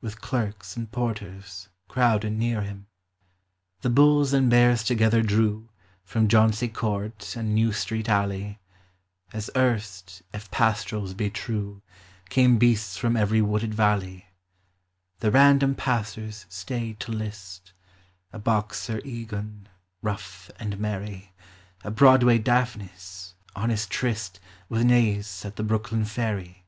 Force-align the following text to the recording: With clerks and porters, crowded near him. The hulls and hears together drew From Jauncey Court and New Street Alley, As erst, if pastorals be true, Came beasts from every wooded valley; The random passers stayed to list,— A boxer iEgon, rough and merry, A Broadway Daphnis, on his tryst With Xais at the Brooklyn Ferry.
With 0.00 0.20
clerks 0.20 0.76
and 0.76 0.88
porters, 0.92 1.68
crowded 1.88 2.34
near 2.34 2.60
him. 2.62 2.86
The 3.80 3.90
hulls 3.90 4.32
and 4.32 4.52
hears 4.52 4.84
together 4.84 5.22
drew 5.22 5.70
From 6.04 6.28
Jauncey 6.28 6.68
Court 6.68 7.34
and 7.36 7.52
New 7.52 7.72
Street 7.72 8.08
Alley, 8.08 8.60
As 9.32 9.50
erst, 9.56 10.22
if 10.32 10.48
pastorals 10.52 11.14
be 11.14 11.30
true, 11.30 11.82
Came 12.28 12.58
beasts 12.58 12.96
from 12.96 13.16
every 13.16 13.42
wooded 13.42 13.74
valley; 13.74 14.28
The 15.18 15.32
random 15.32 15.74
passers 15.74 16.46
stayed 16.48 17.00
to 17.00 17.10
list,— 17.10 17.72
A 18.32 18.38
boxer 18.38 19.00
iEgon, 19.00 19.66
rough 20.00 20.48
and 20.60 20.78
merry, 20.78 21.32
A 21.82 21.90
Broadway 21.90 22.38
Daphnis, 22.38 23.34
on 23.56 23.68
his 23.70 23.88
tryst 23.88 24.38
With 24.68 24.82
Xais 24.88 25.44
at 25.44 25.56
the 25.56 25.64
Brooklyn 25.64 26.04
Ferry. 26.04 26.66